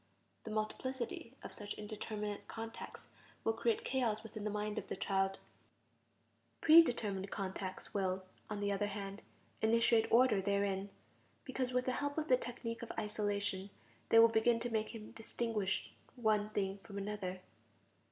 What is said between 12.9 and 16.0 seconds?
isolation, they will begin to make him distinguish